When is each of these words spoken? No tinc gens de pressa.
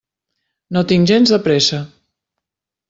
No 0.77 0.83
tinc 0.93 1.11
gens 1.13 1.35
de 1.37 1.41
pressa. 1.49 1.85